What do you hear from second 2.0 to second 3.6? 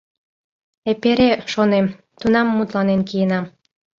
тунам мутланен киенам.